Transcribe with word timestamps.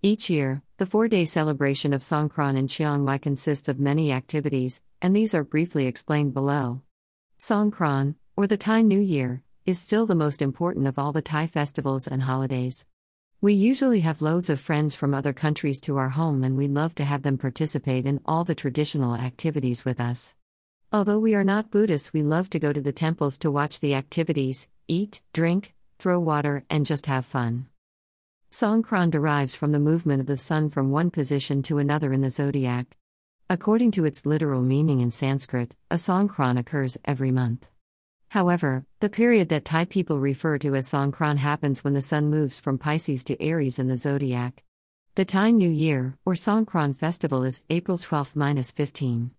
Each 0.00 0.30
year, 0.30 0.62
the 0.76 0.86
four 0.86 1.08
day 1.08 1.24
celebration 1.24 1.92
of 1.92 2.02
Songkran 2.02 2.56
in 2.56 2.68
Chiang 2.68 3.04
Mai 3.04 3.18
consists 3.18 3.68
of 3.68 3.80
many 3.80 4.12
activities, 4.12 4.80
and 5.02 5.14
these 5.14 5.34
are 5.34 5.42
briefly 5.42 5.86
explained 5.86 6.32
below. 6.32 6.82
Songkran, 7.40 8.14
or 8.36 8.46
the 8.46 8.56
Thai 8.56 8.82
New 8.82 9.00
Year, 9.00 9.42
is 9.66 9.80
still 9.80 10.06
the 10.06 10.14
most 10.14 10.40
important 10.40 10.86
of 10.86 11.00
all 11.00 11.10
the 11.10 11.20
Thai 11.20 11.48
festivals 11.48 12.06
and 12.06 12.22
holidays. 12.22 12.86
We 13.40 13.54
usually 13.54 13.98
have 14.00 14.22
loads 14.22 14.48
of 14.48 14.60
friends 14.60 14.94
from 14.94 15.14
other 15.14 15.32
countries 15.32 15.80
to 15.80 15.96
our 15.96 16.10
home, 16.10 16.44
and 16.44 16.56
we 16.56 16.68
love 16.68 16.94
to 16.94 17.04
have 17.04 17.22
them 17.22 17.36
participate 17.36 18.06
in 18.06 18.20
all 18.24 18.44
the 18.44 18.54
traditional 18.54 19.16
activities 19.16 19.84
with 19.84 19.98
us. 19.98 20.36
Although 20.92 21.18
we 21.18 21.34
are 21.34 21.42
not 21.42 21.72
Buddhists, 21.72 22.12
we 22.12 22.22
love 22.22 22.50
to 22.50 22.60
go 22.60 22.72
to 22.72 22.80
the 22.80 22.92
temples 22.92 23.36
to 23.38 23.50
watch 23.50 23.80
the 23.80 23.96
activities, 23.96 24.68
eat, 24.86 25.22
drink, 25.32 25.74
throw 25.98 26.20
water, 26.20 26.64
and 26.70 26.86
just 26.86 27.06
have 27.06 27.26
fun. 27.26 27.66
Songkran 28.50 29.10
derives 29.10 29.54
from 29.54 29.72
the 29.72 29.78
movement 29.78 30.20
of 30.20 30.26
the 30.26 30.38
sun 30.38 30.70
from 30.70 30.90
one 30.90 31.10
position 31.10 31.62
to 31.64 31.76
another 31.76 32.14
in 32.14 32.22
the 32.22 32.30
zodiac. 32.30 32.96
According 33.50 33.90
to 33.92 34.06
its 34.06 34.24
literal 34.24 34.62
meaning 34.62 35.00
in 35.00 35.10
Sanskrit, 35.10 35.76
a 35.90 35.96
Songkran 35.96 36.58
occurs 36.58 36.96
every 37.04 37.30
month. 37.30 37.68
However, 38.30 38.86
the 39.00 39.10
period 39.10 39.50
that 39.50 39.66
Thai 39.66 39.84
people 39.84 40.18
refer 40.18 40.56
to 40.58 40.74
as 40.74 40.88
Songkran 40.88 41.36
happens 41.36 41.84
when 41.84 41.92
the 41.92 42.00
sun 42.00 42.30
moves 42.30 42.58
from 42.58 42.78
Pisces 42.78 43.22
to 43.24 43.38
Aries 43.38 43.78
in 43.78 43.88
the 43.88 43.98
zodiac. 43.98 44.64
The 45.14 45.26
Thai 45.26 45.50
New 45.50 45.70
Year, 45.70 46.16
or 46.24 46.32
Songkran 46.32 46.96
festival, 46.96 47.44
is 47.44 47.64
April 47.68 47.98
12 47.98 48.28
15. 48.74 49.30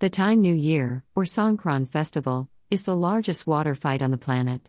The 0.00 0.10
Thai 0.10 0.34
New 0.34 0.54
Year, 0.54 1.04
or 1.14 1.22
Songkran 1.22 1.86
festival, 1.86 2.48
is 2.68 2.82
the 2.82 2.96
largest 2.96 3.46
water 3.46 3.76
fight 3.76 4.02
on 4.02 4.10
the 4.10 4.18
planet. 4.18 4.68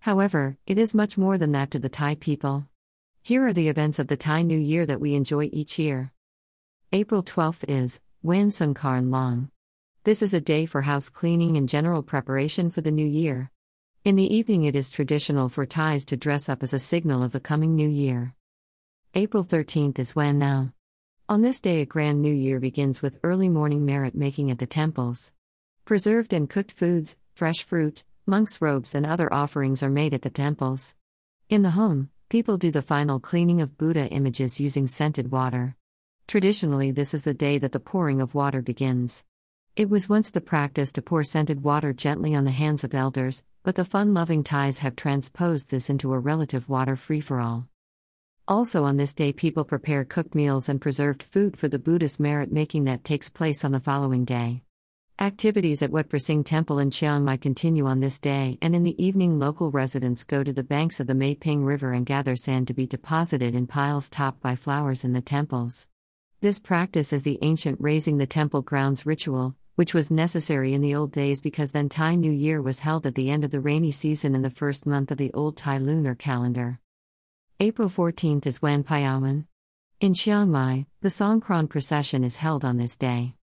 However, 0.00 0.58
it 0.64 0.78
is 0.78 0.94
much 0.94 1.18
more 1.18 1.36
than 1.36 1.50
that 1.52 1.72
to 1.72 1.80
the 1.80 1.88
Thai 1.88 2.14
people. 2.14 2.68
Here 3.22 3.46
are 3.46 3.52
the 3.52 3.68
events 3.68 3.98
of 3.98 4.08
the 4.08 4.16
Thai 4.16 4.42
New 4.42 4.58
Year 4.58 4.86
that 4.86 5.00
we 5.00 5.14
enjoy 5.14 5.50
each 5.52 5.78
year. 5.78 6.10
April 6.90 7.22
12th 7.22 7.64
is 7.68 8.00
Wan 8.22 8.48
Songkran 8.48 9.10
Long. 9.10 9.50
This 10.04 10.22
is 10.22 10.32
a 10.32 10.40
day 10.40 10.64
for 10.64 10.82
house 10.82 11.10
cleaning 11.10 11.58
and 11.58 11.68
general 11.68 12.02
preparation 12.02 12.70
for 12.70 12.80
the 12.80 12.90
new 12.90 13.06
year. 13.06 13.50
In 14.06 14.16
the 14.16 14.34
evening, 14.34 14.64
it 14.64 14.74
is 14.74 14.90
traditional 14.90 15.50
for 15.50 15.66
Thais 15.66 16.06
to 16.06 16.16
dress 16.16 16.48
up 16.48 16.62
as 16.62 16.72
a 16.72 16.78
signal 16.78 17.22
of 17.22 17.32
the 17.32 17.40
coming 17.40 17.76
new 17.76 17.88
year. 17.88 18.34
April 19.14 19.44
13th 19.44 19.98
is 19.98 20.16
Wan 20.16 20.38
Nao. 20.38 20.72
On 21.28 21.42
this 21.42 21.60
day, 21.60 21.82
a 21.82 21.86
grand 21.86 22.22
new 22.22 22.32
year 22.32 22.58
begins 22.58 23.02
with 23.02 23.20
early 23.22 23.50
morning 23.50 23.84
merit 23.84 24.14
making 24.14 24.50
at 24.50 24.58
the 24.58 24.66
temples. 24.66 25.34
Preserved 25.84 26.32
and 26.32 26.48
cooked 26.48 26.72
foods, 26.72 27.18
fresh 27.34 27.62
fruit, 27.62 28.02
monks' 28.26 28.62
robes, 28.62 28.94
and 28.94 29.04
other 29.04 29.32
offerings 29.32 29.82
are 29.82 29.90
made 29.90 30.14
at 30.14 30.22
the 30.22 30.30
temples. 30.30 30.94
In 31.50 31.62
the 31.62 31.72
home, 31.72 32.08
People 32.30 32.58
do 32.58 32.70
the 32.70 32.80
final 32.80 33.18
cleaning 33.18 33.60
of 33.60 33.76
Buddha 33.76 34.06
images 34.06 34.60
using 34.60 34.86
scented 34.86 35.32
water. 35.32 35.74
Traditionally, 36.28 36.92
this 36.92 37.12
is 37.12 37.22
the 37.22 37.34
day 37.34 37.58
that 37.58 37.72
the 37.72 37.80
pouring 37.80 38.20
of 38.20 38.36
water 38.36 38.62
begins. 38.62 39.24
It 39.74 39.90
was 39.90 40.08
once 40.08 40.30
the 40.30 40.40
practice 40.40 40.92
to 40.92 41.02
pour 41.02 41.24
scented 41.24 41.64
water 41.64 41.92
gently 41.92 42.36
on 42.36 42.44
the 42.44 42.52
hands 42.52 42.84
of 42.84 42.94
elders, 42.94 43.42
but 43.64 43.74
the 43.74 43.84
fun 43.84 44.14
loving 44.14 44.44
Thais 44.44 44.78
have 44.78 44.94
transposed 44.94 45.70
this 45.70 45.90
into 45.90 46.12
a 46.12 46.20
relative 46.20 46.68
water 46.68 46.94
free 46.94 47.20
for 47.20 47.40
all. 47.40 47.66
Also, 48.46 48.84
on 48.84 48.96
this 48.96 49.12
day, 49.12 49.32
people 49.32 49.64
prepare 49.64 50.04
cooked 50.04 50.36
meals 50.36 50.68
and 50.68 50.80
preserved 50.80 51.24
food 51.24 51.56
for 51.56 51.66
the 51.66 51.80
Buddhist 51.80 52.20
merit 52.20 52.52
making 52.52 52.84
that 52.84 53.02
takes 53.02 53.28
place 53.28 53.64
on 53.64 53.72
the 53.72 53.80
following 53.80 54.24
day. 54.24 54.62
Activities 55.22 55.82
at 55.82 55.90
Wat 55.90 56.08
Phra 56.08 56.18
Singh 56.18 56.44
Temple 56.44 56.78
in 56.78 56.90
Chiang 56.90 57.26
Mai 57.26 57.36
continue 57.36 57.84
on 57.84 58.00
this 58.00 58.18
day, 58.18 58.56
and 58.62 58.74
in 58.74 58.84
the 58.84 59.04
evening, 59.04 59.38
local 59.38 59.70
residents 59.70 60.24
go 60.24 60.42
to 60.42 60.50
the 60.50 60.64
banks 60.64 60.98
of 60.98 61.06
the 61.06 61.14
Mae 61.14 61.34
Ping 61.34 61.62
River 61.62 61.92
and 61.92 62.06
gather 62.06 62.34
sand 62.34 62.66
to 62.68 62.72
be 62.72 62.86
deposited 62.86 63.54
in 63.54 63.66
piles 63.66 64.08
topped 64.08 64.40
by 64.40 64.56
flowers 64.56 65.04
in 65.04 65.12
the 65.12 65.20
temples. 65.20 65.86
This 66.40 66.58
practice 66.58 67.12
is 67.12 67.22
the 67.22 67.38
ancient 67.42 67.78
raising 67.82 68.16
the 68.16 68.26
temple 68.26 68.62
grounds 68.62 69.04
ritual, 69.04 69.54
which 69.74 69.92
was 69.92 70.10
necessary 70.10 70.72
in 70.72 70.80
the 70.80 70.94
old 70.94 71.12
days 71.12 71.42
because 71.42 71.72
then 71.72 71.90
Thai 71.90 72.14
New 72.14 72.32
Year 72.32 72.62
was 72.62 72.78
held 72.78 73.04
at 73.04 73.14
the 73.14 73.28
end 73.28 73.44
of 73.44 73.50
the 73.50 73.60
rainy 73.60 73.90
season 73.90 74.34
in 74.34 74.40
the 74.40 74.48
first 74.48 74.86
month 74.86 75.10
of 75.10 75.18
the 75.18 75.34
old 75.34 75.54
Thai 75.54 75.76
lunar 75.76 76.14
calendar. 76.14 76.80
April 77.60 77.90
14th 77.90 78.46
is 78.46 78.62
Wan 78.62 78.84
Phaya 78.84 79.20
Wan. 79.20 79.46
In 80.00 80.14
Chiang 80.14 80.50
Mai, 80.50 80.86
the 81.02 81.10
Songkran 81.10 81.68
procession 81.68 82.24
is 82.24 82.38
held 82.38 82.64
on 82.64 82.78
this 82.78 82.96
day. 82.96 83.34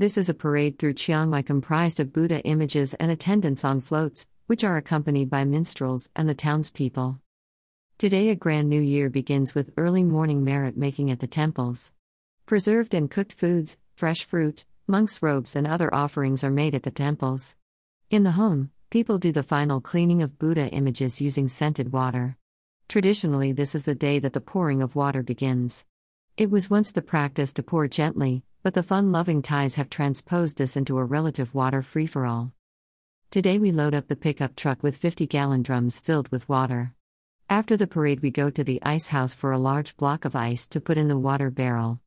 This 0.00 0.16
is 0.16 0.28
a 0.28 0.34
parade 0.34 0.78
through 0.78 0.92
Chiang 0.92 1.30
Mai 1.30 1.42
comprised 1.42 1.98
of 1.98 2.12
Buddha 2.12 2.40
images 2.42 2.94
and 2.94 3.10
attendants 3.10 3.64
on 3.64 3.80
floats, 3.80 4.28
which 4.46 4.62
are 4.62 4.76
accompanied 4.76 5.28
by 5.28 5.44
minstrels 5.44 6.08
and 6.14 6.28
the 6.28 6.36
townspeople. 6.36 7.18
Today, 7.98 8.28
a 8.28 8.36
grand 8.36 8.68
new 8.68 8.80
year 8.80 9.10
begins 9.10 9.56
with 9.56 9.72
early 9.76 10.04
morning 10.04 10.44
merit 10.44 10.76
making 10.76 11.10
at 11.10 11.18
the 11.18 11.26
temples. 11.26 11.92
Preserved 12.46 12.94
and 12.94 13.10
cooked 13.10 13.32
foods, 13.32 13.76
fresh 13.96 14.22
fruit, 14.22 14.64
monks' 14.86 15.20
robes, 15.20 15.56
and 15.56 15.66
other 15.66 15.92
offerings 15.92 16.44
are 16.44 16.52
made 16.52 16.76
at 16.76 16.84
the 16.84 16.92
temples. 16.92 17.56
In 18.08 18.22
the 18.22 18.38
home, 18.38 18.70
people 18.90 19.18
do 19.18 19.32
the 19.32 19.42
final 19.42 19.80
cleaning 19.80 20.22
of 20.22 20.38
Buddha 20.38 20.68
images 20.68 21.20
using 21.20 21.48
scented 21.48 21.92
water. 21.92 22.36
Traditionally, 22.86 23.50
this 23.50 23.74
is 23.74 23.82
the 23.82 23.96
day 23.96 24.20
that 24.20 24.32
the 24.32 24.40
pouring 24.40 24.80
of 24.80 24.94
water 24.94 25.24
begins. 25.24 25.84
It 26.36 26.52
was 26.52 26.70
once 26.70 26.92
the 26.92 27.02
practice 27.02 27.52
to 27.54 27.64
pour 27.64 27.88
gently, 27.88 28.44
but 28.68 28.74
the 28.74 28.82
fun 28.82 29.10
loving 29.10 29.40
Thais 29.40 29.76
have 29.76 29.88
transposed 29.88 30.58
this 30.58 30.76
into 30.76 30.98
a 30.98 31.02
relative 31.02 31.54
water 31.54 31.80
free 31.80 32.06
for 32.06 32.26
all. 32.26 32.52
Today 33.30 33.58
we 33.58 33.72
load 33.72 33.94
up 33.94 34.08
the 34.08 34.14
pickup 34.14 34.56
truck 34.56 34.82
with 34.82 34.94
50 34.94 35.26
gallon 35.26 35.62
drums 35.62 35.98
filled 35.98 36.28
with 36.28 36.50
water. 36.50 36.92
After 37.48 37.78
the 37.78 37.86
parade, 37.86 38.20
we 38.20 38.30
go 38.30 38.50
to 38.50 38.62
the 38.62 38.78
ice 38.82 39.06
house 39.06 39.34
for 39.34 39.52
a 39.52 39.58
large 39.58 39.96
block 39.96 40.26
of 40.26 40.36
ice 40.36 40.68
to 40.68 40.82
put 40.82 40.98
in 40.98 41.08
the 41.08 41.16
water 41.16 41.50
barrel. 41.50 42.00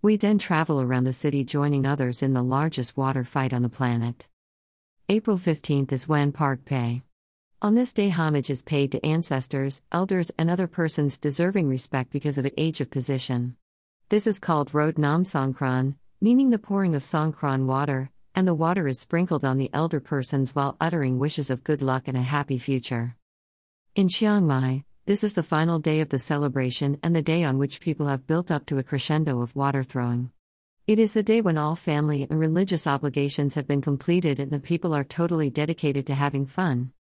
We 0.00 0.16
then 0.16 0.38
travel 0.38 0.80
around 0.80 1.04
the 1.04 1.12
city 1.12 1.44
joining 1.44 1.84
others 1.84 2.22
in 2.22 2.32
the 2.32 2.42
largest 2.42 2.96
water 2.96 3.22
fight 3.22 3.52
on 3.52 3.60
the 3.60 3.68
planet. 3.68 4.26
April 5.10 5.36
15th 5.36 5.92
is 5.92 6.08
Wan 6.08 6.32
Park 6.32 6.64
Pay. 6.64 7.02
On 7.60 7.74
this 7.74 7.92
day, 7.92 8.08
homage 8.08 8.48
is 8.48 8.62
paid 8.62 8.90
to 8.92 9.04
ancestors, 9.04 9.82
elders, 9.92 10.32
and 10.38 10.48
other 10.48 10.66
persons 10.66 11.18
deserving 11.18 11.68
respect 11.68 12.10
because 12.10 12.38
of 12.38 12.48
age 12.56 12.80
of 12.80 12.90
position. 12.90 13.56
This 14.08 14.26
is 14.26 14.38
called 14.38 14.72
Rod 14.72 14.96
Nam 14.96 15.22
Songkran, 15.22 15.96
meaning 16.20 16.50
the 16.50 16.58
pouring 16.58 16.94
of 16.94 17.02
Songkran 17.02 17.66
water, 17.66 18.10
and 18.34 18.48
the 18.48 18.54
water 18.54 18.88
is 18.88 18.98
sprinkled 18.98 19.44
on 19.44 19.58
the 19.58 19.70
elder 19.72 20.00
persons 20.00 20.54
while 20.54 20.76
uttering 20.80 21.18
wishes 21.18 21.50
of 21.50 21.64
good 21.64 21.82
luck 21.82 22.08
and 22.08 22.16
a 22.16 22.22
happy 22.22 22.58
future. 22.58 23.16
In 23.94 24.08
Chiang 24.08 24.46
Mai, 24.46 24.84
this 25.04 25.22
is 25.22 25.34
the 25.34 25.42
final 25.42 25.78
day 25.78 26.00
of 26.00 26.08
the 26.08 26.18
celebration 26.18 26.98
and 27.02 27.14
the 27.14 27.22
day 27.22 27.44
on 27.44 27.58
which 27.58 27.80
people 27.80 28.06
have 28.06 28.26
built 28.26 28.50
up 28.50 28.66
to 28.66 28.78
a 28.78 28.82
crescendo 28.82 29.40
of 29.40 29.54
water 29.54 29.82
throwing. 29.82 30.30
It 30.86 30.98
is 30.98 31.12
the 31.12 31.22
day 31.22 31.40
when 31.40 31.58
all 31.58 31.76
family 31.76 32.26
and 32.28 32.38
religious 32.38 32.86
obligations 32.86 33.54
have 33.54 33.66
been 33.66 33.80
completed 33.80 34.40
and 34.40 34.50
the 34.50 34.60
people 34.60 34.94
are 34.94 35.04
totally 35.04 35.50
dedicated 35.50 36.06
to 36.06 36.14
having 36.14 36.46
fun. 36.46 36.92